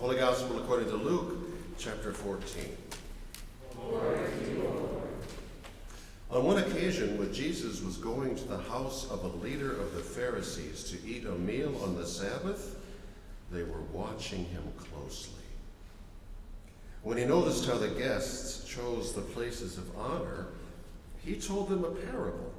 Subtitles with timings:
[0.00, 1.34] Holy Gospel according to Luke,
[1.76, 2.64] chapter 14.
[6.30, 10.00] On one occasion, when Jesus was going to the house of a leader of the
[10.00, 12.76] Pharisees to eat a meal on the Sabbath,
[13.50, 15.42] they were watching him closely.
[17.02, 20.46] When he noticed how the guests chose the places of honor,
[21.24, 22.54] he told them a parable.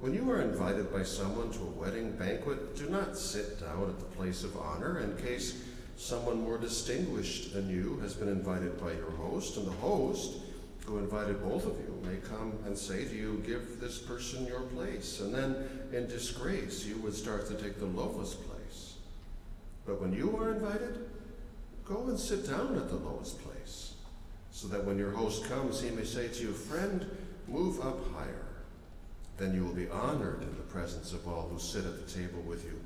[0.00, 3.98] When you are invited by someone to a wedding banquet, do not sit down at
[3.98, 5.62] the place of honor in case
[5.96, 10.38] someone more distinguished than you has been invited by your host, and the host,
[10.84, 14.60] who invited both of you, may come and say to you, Give this person your
[14.60, 15.20] place.
[15.20, 15.56] And then,
[15.92, 18.94] in disgrace, you would start to take the lowest place.
[19.86, 21.08] But when you are invited,
[21.84, 23.94] go and sit down at the lowest place,
[24.50, 27.06] so that when your host comes, he may say to you, Friend,
[27.48, 28.46] move up higher.
[29.36, 32.40] Then you will be honored in the presence of all who sit at the table
[32.42, 32.80] with you.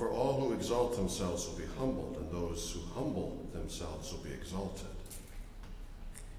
[0.00, 4.32] For all who exalt themselves will be humbled, and those who humble themselves will be
[4.32, 4.88] exalted.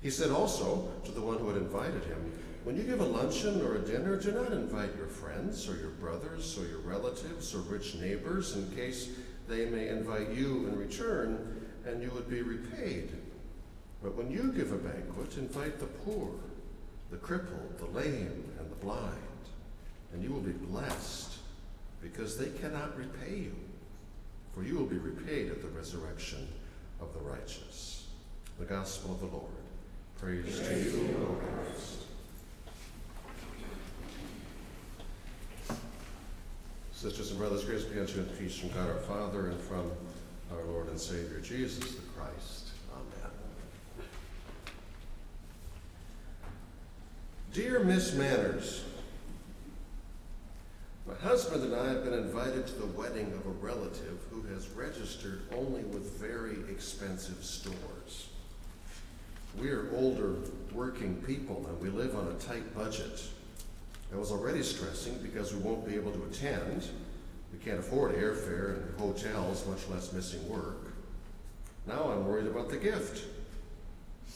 [0.00, 3.60] He said also to the one who had invited him, When you give a luncheon
[3.62, 7.58] or a dinner, do not invite your friends or your brothers or your relatives or
[7.62, 9.08] rich neighbors in case
[9.48, 13.10] they may invite you in return and you would be repaid.
[14.00, 16.30] But when you give a banquet, invite the poor,
[17.10, 19.18] the crippled, the lame, and the blind,
[20.12, 21.37] and you will be blessed
[22.02, 23.56] because they cannot repay you,
[24.54, 26.48] for you will be repaid at the resurrection
[27.00, 28.06] of the righteous.
[28.58, 29.52] The Gospel of the Lord.
[30.20, 31.98] Praise, Praise to you, O Christ.
[36.92, 39.88] Sisters and brothers, grace be unto you and peace from God our Father and from
[40.52, 42.70] our Lord and Savior Jesus the Christ.
[42.92, 43.30] Amen.
[47.52, 48.82] Dear Miss Manners,
[51.22, 55.42] husband and I have been invited to the wedding of a relative who has registered
[55.52, 58.28] only with very expensive stores.
[59.60, 60.36] We are older
[60.72, 63.22] working people and we live on a tight budget.
[64.12, 66.88] I was already stressing because we won't be able to attend.
[67.52, 70.92] We can't afford airfare and hotels, much less missing work.
[71.86, 73.24] Now I'm worried about the gift.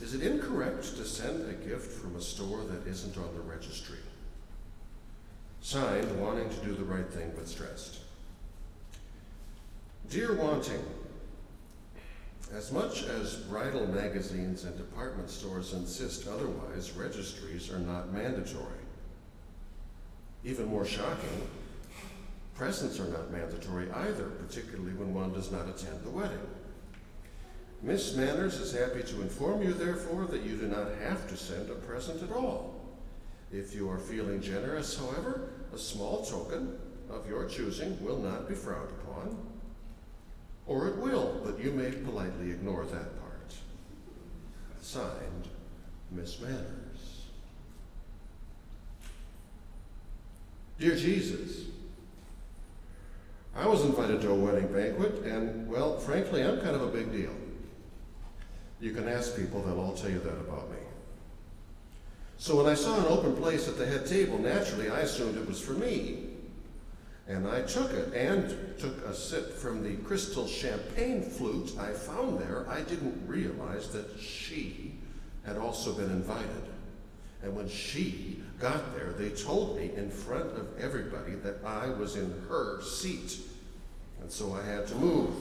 [0.00, 3.98] Is it incorrect to send a gift from a store that isn't on the registry?
[5.64, 8.00] Signed, wanting to do the right thing but stressed.
[10.10, 10.84] Dear Wanting,
[12.54, 18.84] as much as bridal magazines and department stores insist otherwise, registries are not mandatory.
[20.44, 21.48] Even more shocking,
[22.54, 26.46] presents are not mandatory either, particularly when one does not attend the wedding.
[27.82, 31.70] Miss Manners is happy to inform you, therefore, that you do not have to send
[31.70, 32.74] a present at all.
[33.50, 36.78] If you are feeling generous, however, a small token
[37.10, 39.36] of your choosing will not be frowned upon.
[40.66, 43.54] Or it will, but you may politely ignore that part.
[44.80, 45.48] Signed,
[46.10, 47.24] Miss Manners.
[50.78, 51.66] Dear Jesus,
[53.54, 57.12] I was invited to a wedding banquet, and, well, frankly, I'm kind of a big
[57.12, 57.34] deal.
[58.80, 60.83] You can ask people, they'll all tell you that about me.
[62.44, 65.48] So when I saw an open place at the head table, naturally I assumed it
[65.48, 66.24] was for me.
[67.26, 72.38] And I took it and took a sip from the crystal champagne flute I found
[72.38, 72.66] there.
[72.68, 74.96] I didn't realize that she
[75.46, 76.64] had also been invited.
[77.42, 82.14] And when she got there, they told me in front of everybody that I was
[82.14, 83.38] in her seat.
[84.20, 85.32] And so I had to move.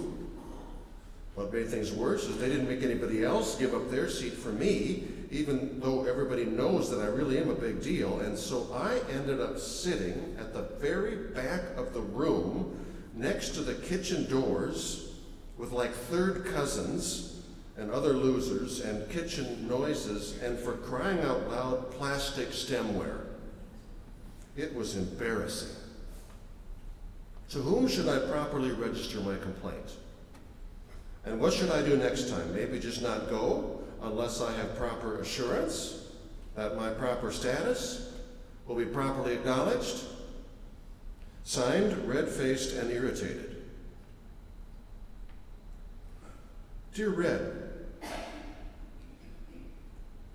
[1.35, 4.53] What made things worse is they didn't make anybody else give up their seat for
[4.53, 8.19] me, even though everybody knows that I really am a big deal.
[8.19, 12.79] And so I ended up sitting at the very back of the room
[13.15, 15.15] next to the kitchen doors
[15.57, 17.41] with like third cousins
[17.77, 23.25] and other losers and kitchen noises and for crying out loud plastic stemware.
[24.55, 25.75] It was embarrassing.
[27.49, 29.97] To whom should I properly register my complaint?
[31.25, 32.53] And what should I do next time?
[32.53, 36.07] Maybe just not go unless I have proper assurance
[36.55, 38.13] that my proper status
[38.67, 40.03] will be properly acknowledged?
[41.43, 43.63] Signed, red faced, and irritated.
[46.93, 47.63] Dear Red,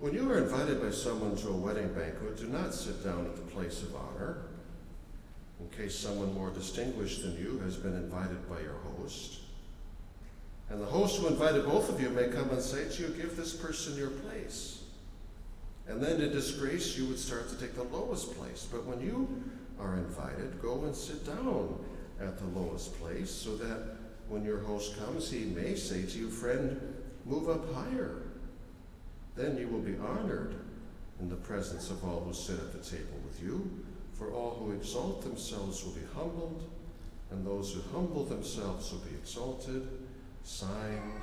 [0.00, 3.36] when you are invited by someone to a wedding banquet, do not sit down at
[3.36, 4.42] the place of honor
[5.60, 9.40] in case someone more distinguished than you has been invited by your host.
[10.70, 13.36] And the host who invited both of you may come and say to you, Give
[13.36, 14.82] this person your place.
[15.88, 18.66] And then in disgrace, you would start to take the lowest place.
[18.70, 19.42] But when you
[19.80, 21.78] are invited, go and sit down
[22.20, 23.96] at the lowest place so that
[24.28, 26.78] when your host comes, he may say to you, Friend,
[27.24, 28.22] move up higher.
[29.34, 30.56] Then you will be honored
[31.20, 33.84] in the presence of all who sit at the table with you.
[34.12, 36.68] For all who exalt themselves will be humbled,
[37.30, 39.88] and those who humble themselves will be exalted.
[40.44, 41.22] Signed,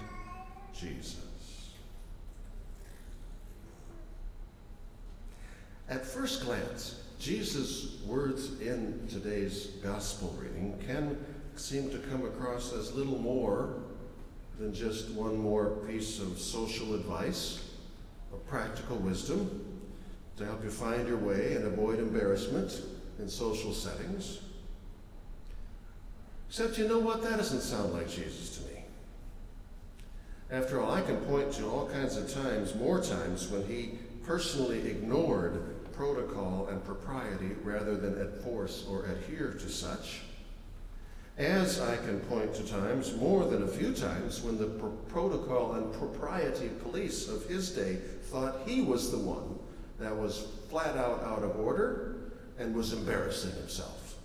[0.73, 1.25] Jesus.
[5.89, 11.17] At first glance, Jesus' words in today's gospel reading can
[11.56, 13.83] seem to come across as little more
[14.59, 17.69] than just one more piece of social advice
[18.31, 19.81] or practical wisdom
[20.38, 22.81] to help you find your way and avoid embarrassment
[23.19, 24.39] in social settings.
[26.50, 27.21] Except, you know what?
[27.21, 28.75] That doesn't sound like Jesus to me.
[30.51, 34.88] After all, I can point to all kinds of times, more times, when he personally
[34.88, 40.21] ignored protocol and propriety rather than enforce or adhere to such.
[41.38, 44.68] As I can point to times, more than a few times, when the
[45.09, 49.59] protocol and propriety police of his day thought he was the one
[50.00, 52.15] that was flat out out of order
[52.57, 54.15] and was embarrassing himself.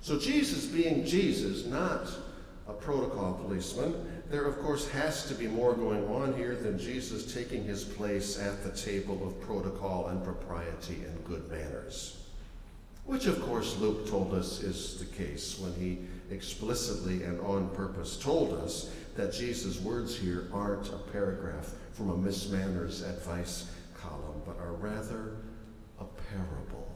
[0.00, 2.08] So, Jesus being Jesus, not
[2.66, 3.94] a protocol policeman,
[4.30, 8.38] there of course has to be more going on here than Jesus taking his place
[8.38, 12.26] at the table of protocol and propriety and good manners.
[13.06, 15.98] Which, of course, Luke told us is the case when he
[16.30, 22.16] explicitly and on purpose told us that Jesus' words here aren't a paragraph from a
[22.16, 25.36] Miss Manners advice column, but are rather
[25.98, 26.86] a parable.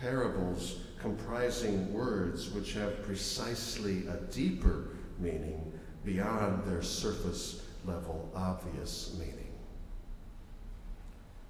[0.00, 5.72] Parables comprising words which have precisely a deeper meaning
[6.04, 9.52] beyond their surface level obvious meaning.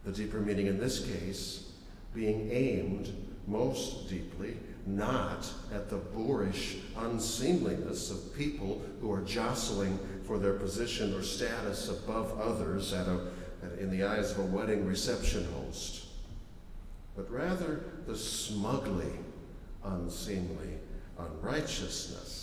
[0.04, 1.70] The deeper meaning in this case
[2.14, 3.12] being aimed
[3.46, 4.56] most deeply
[4.86, 11.88] not at the boorish unseemliness of people who are jostling for their position or status
[11.88, 13.20] above others at a,
[13.78, 16.06] in the eyes of a wedding reception host,
[17.16, 19.12] but rather the smugly
[19.84, 20.78] unseemly
[21.18, 22.41] unrighteousness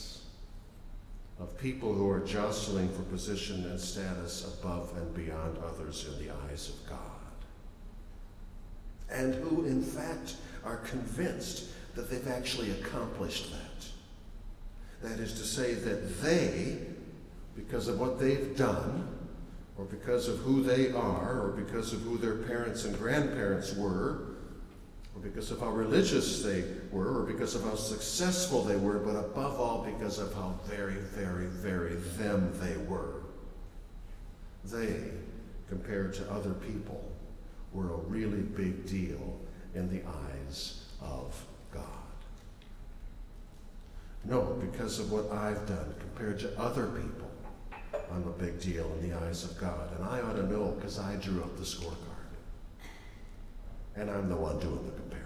[1.40, 6.34] of people who are jostling for position and status above and beyond others in the
[6.48, 7.20] eyes of God
[9.12, 11.66] and who, in fact, are convinced
[11.96, 15.10] that they've actually accomplished that.
[15.10, 16.80] That is to say, that they,
[17.56, 19.08] because of what they've done,
[19.78, 24.36] or because of who they are, or because of who their parents and grandparents were,
[25.20, 29.16] or because of how religious they were, or because of how successful they were, but
[29.16, 33.22] above all, because of how very, very, very them they were.
[34.66, 35.12] They,
[35.68, 37.04] compared to other people,
[37.74, 39.40] were a really big deal
[39.76, 41.84] in the eyes of God.
[44.26, 47.30] No, because of what I've done compared to other people,
[48.12, 49.96] I'm a big deal in the eyes of God.
[49.96, 51.96] And I ought to know because I drew up the scorecard.
[53.96, 55.26] And I'm the one doing the comparing.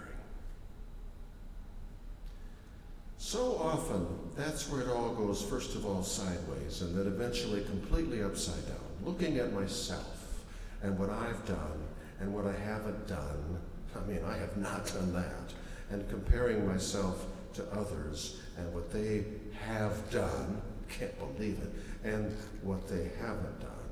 [3.34, 8.22] So often, that's where it all goes, first of all, sideways, and then eventually completely
[8.22, 10.44] upside down, looking at myself
[10.84, 11.84] and what I've done
[12.20, 13.60] and what I haven't done.
[13.96, 15.52] I mean, I have not done that.
[15.90, 17.26] And comparing myself
[17.56, 19.26] to others and what they
[19.66, 21.74] have done, can't believe it,
[22.08, 23.90] and what they haven't done,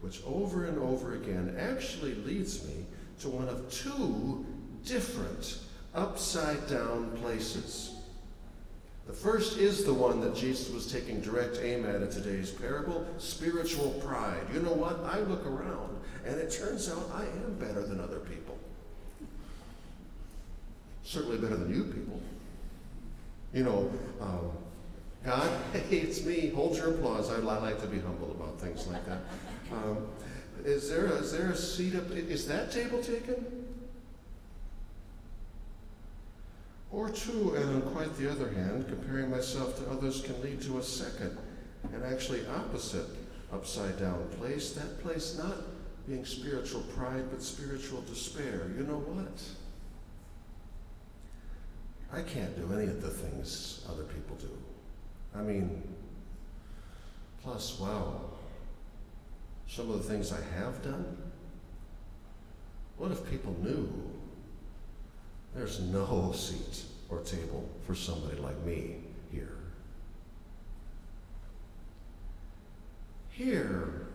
[0.00, 2.86] which over and over again actually leads me
[3.18, 4.46] to one of two
[4.84, 5.58] different
[5.92, 7.97] upside down places.
[9.08, 13.06] The first is the one that Jesus was taking direct aim at in today's parable
[13.16, 14.46] spiritual pride.
[14.52, 15.00] You know what?
[15.02, 15.96] I look around
[16.26, 18.58] and it turns out I am better than other people.
[21.04, 22.20] Certainly better than you people.
[23.54, 24.50] You know, um,
[25.24, 25.50] God,
[25.90, 26.50] it's me.
[26.50, 27.30] Hold your applause.
[27.30, 29.20] I, I, like to be humble about things like that.
[29.72, 30.06] Um,
[30.66, 32.10] is there a, is there a seat up?
[32.10, 33.57] Is that table taken?
[36.90, 40.78] Or two, and on quite the other hand, comparing myself to others can lead to
[40.78, 41.36] a second
[41.92, 43.06] and actually opposite
[43.52, 44.72] upside down place.
[44.72, 45.56] That place not
[46.08, 48.70] being spiritual pride, but spiritual despair.
[48.76, 49.42] You know what?
[52.10, 54.50] I can't do any of the things other people do.
[55.34, 55.82] I mean,
[57.42, 58.22] plus, wow,
[59.68, 61.18] some of the things I have done.
[62.96, 63.92] What if people knew
[65.68, 68.96] there's no seat or table for somebody like me
[69.30, 69.58] here?
[73.28, 74.06] Here,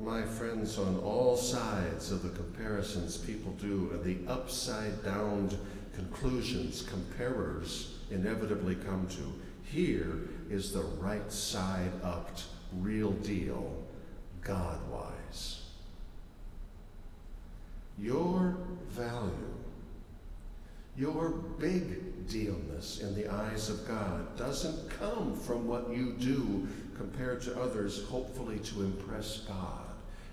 [0.00, 5.50] my friends, on all sides of the comparisons people do and the upside down
[5.94, 9.32] conclusions comparers inevitably come to,
[9.64, 12.30] Here is the right side up,
[12.78, 13.84] real deal,
[14.42, 15.62] God wise.
[17.98, 18.56] Your
[18.90, 19.55] value,
[20.96, 27.42] your big dealness in the eyes of God doesn't come from what you do compared
[27.42, 29.84] to others, hopefully to impress God.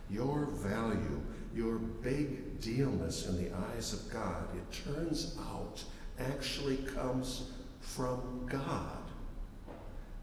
[0.09, 1.21] Your value,
[1.53, 5.83] your big dealness in the eyes of God, it turns out,
[6.19, 7.51] actually comes
[7.81, 9.03] from God,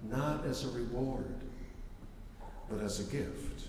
[0.08, 1.34] not as a reward,
[2.70, 3.66] but as a gift.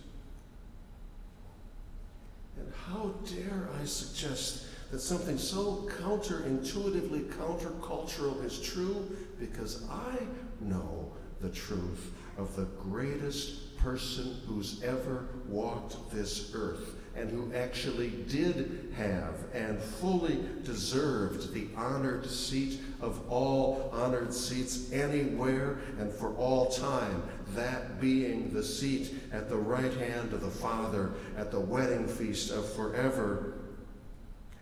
[2.58, 10.18] And how dare I suggest that something so counterintuitively countercultural is true because I
[10.60, 18.10] know the truth of the greatest person who's ever walked this earth and who actually
[18.30, 26.34] did have and fully deserved the honored seat of all honored seats anywhere and for
[26.36, 31.60] all time, that being the seat at the right hand of the Father at the
[31.60, 33.56] wedding feast of forever,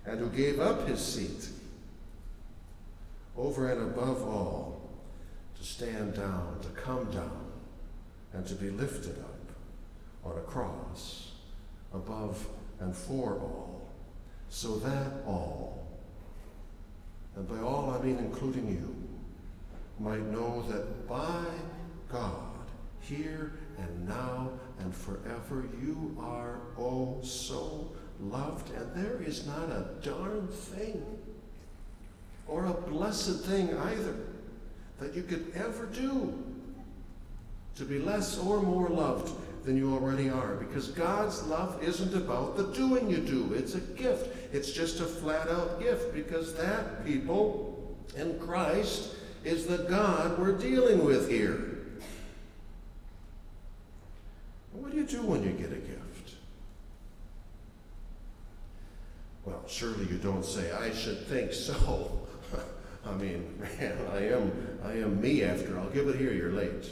[0.09, 1.49] and who gave up his seat
[3.37, 4.81] over and above all
[5.55, 7.45] to stand down, to come down,
[8.33, 9.39] and to be lifted up
[10.25, 11.33] on a cross
[11.93, 12.47] above
[12.79, 13.87] and for all,
[14.49, 15.87] so that all,
[17.35, 18.95] and by all I mean including you,
[19.99, 21.43] might know that by
[22.11, 22.65] God,
[23.01, 24.49] here and now
[24.79, 31.03] and forever, you are oh so loved, and there is not a darn thing
[32.47, 34.15] or a blessed thing either
[34.99, 36.33] that you could ever do
[37.75, 39.31] to be less or more loved
[39.63, 40.55] than you already are.
[40.55, 44.53] Because God's love isn't about the doing you do, it's a gift.
[44.53, 50.57] It's just a flat out gift because that, people, in Christ, is the God we're
[50.57, 51.77] dealing with here.
[54.73, 56.35] What do you do when you get a gift?
[59.45, 62.19] Well, surely you don't say, I should think so.
[63.05, 64.51] I mean, man, I am
[64.83, 65.79] I am me after.
[65.79, 66.89] I'll give it here, you're late.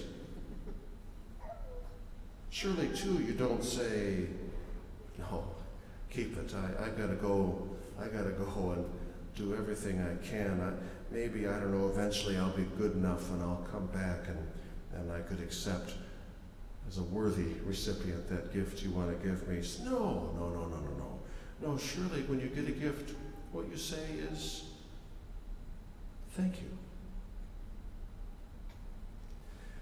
[2.49, 4.27] Surely, too, you don't say,
[5.19, 5.43] no,
[6.09, 6.53] keep it.
[6.55, 7.67] I, I gotta go,
[7.99, 8.85] I gotta go and
[9.35, 10.61] do everything I can.
[10.61, 10.71] I,
[11.13, 14.47] maybe, I don't know, eventually I'll be good enough and I'll come back and,
[14.95, 15.93] and I could accept
[16.87, 19.61] as a worthy recipient that gift you want to give me.
[19.83, 20.96] No, no, no, no, no.
[21.61, 23.15] No, surely when you get a gift,
[23.51, 24.63] what you say is,
[26.31, 26.69] thank you.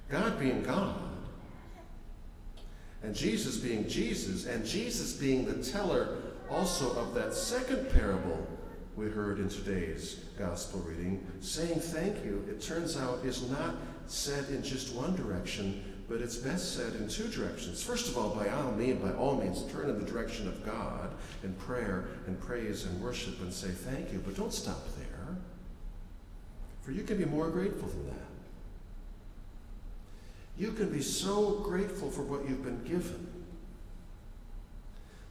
[0.10, 0.96] God being God,
[3.03, 6.17] and Jesus being Jesus, and Jesus being the teller
[6.50, 8.48] also of that second parable
[8.96, 13.75] we heard in today's gospel reading, saying thank you, it turns out is not
[14.08, 17.83] said in just one direction, but it's best said in two directions.
[17.83, 21.09] First of all, by all means, by all means, turn in the direction of God
[21.43, 25.38] in prayer and praise and worship and say thank you, but don't stop there.
[26.83, 28.13] For you can be more grateful than that.
[30.57, 33.27] You can be so grateful for what you've been given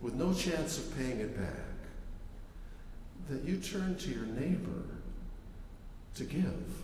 [0.01, 1.49] with no chance of paying it back
[3.31, 4.83] that you turn to your neighbor
[6.17, 6.83] to give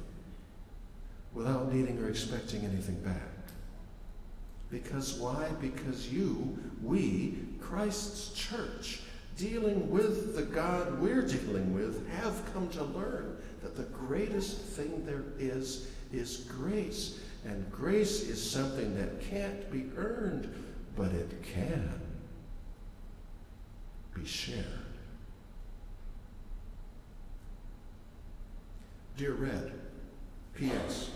[1.34, 3.29] without needing or expecting anything back.
[4.70, 5.48] Because why?
[5.60, 9.00] Because you, we, Christ's church,
[9.36, 15.04] dealing with the God we're dealing with, have come to learn that the greatest thing
[15.04, 17.20] there is is grace.
[17.44, 20.52] And grace is something that can't be earned,
[20.96, 21.90] but it can
[24.14, 24.66] be shared.
[29.16, 29.72] Dear Red,
[30.54, 31.10] P.S.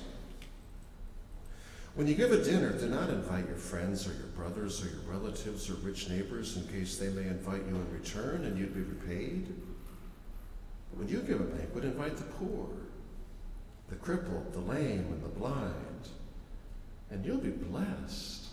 [1.95, 5.03] When you give a dinner, do not invite your friends or your brothers or your
[5.07, 8.81] relatives or rich neighbors in case they may invite you in return and you'd be
[8.81, 9.55] repaid.
[10.91, 12.69] But when you give a banquet, invite the poor,
[13.89, 16.09] the crippled, the lame, and the blind,
[17.13, 18.47] and you'll be blessed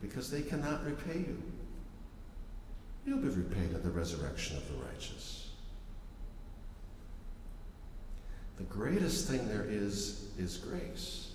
[0.00, 1.40] because they cannot repay you.
[3.06, 5.50] You'll be repaid at the resurrection of the righteous.
[8.56, 11.31] The greatest thing there is is grace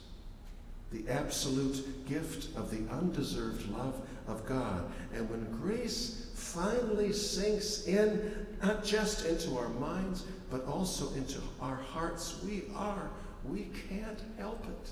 [0.92, 4.90] the absolute gift of the undeserved love of God.
[5.14, 11.76] And when grace finally sinks in, not just into our minds, but also into our
[11.76, 13.10] hearts, we are,
[13.46, 14.90] we can't help it.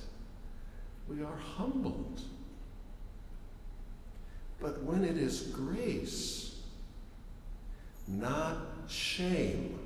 [1.07, 2.21] We are humbled.
[4.59, 6.59] But when it is grace,
[8.07, 9.79] not shame,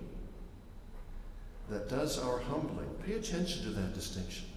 [1.70, 4.49] that does our humbling, pay attention to that distinction.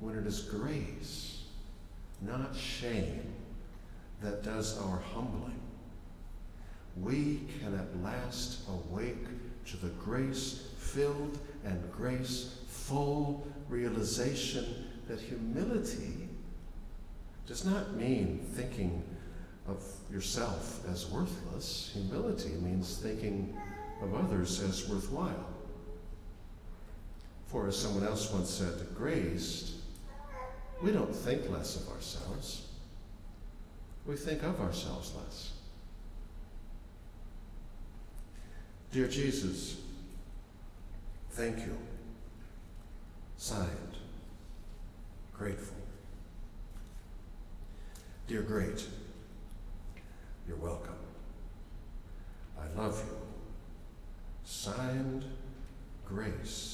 [0.00, 1.44] When it is grace,
[2.20, 3.34] not shame,
[4.22, 5.60] that does our humbling,
[6.96, 9.26] we can at last awake
[9.66, 14.64] to the grace filled and grace full realization
[15.06, 16.28] that humility
[17.46, 19.02] does not mean thinking
[19.66, 21.90] of yourself as worthless.
[21.94, 23.56] Humility means thinking
[24.02, 25.46] of others as worthwhile.
[27.46, 29.77] For as someone else once said, grace,
[30.82, 32.66] we don't think less of ourselves.
[34.06, 35.52] We think of ourselves less.
[38.92, 39.76] Dear Jesus,
[41.32, 41.76] thank you.
[43.36, 43.96] Signed,
[45.32, 45.76] grateful.
[48.26, 48.86] Dear Great,
[50.46, 50.94] you're welcome.
[52.60, 53.16] I love you.
[54.44, 55.24] Signed,
[56.06, 56.67] Grace,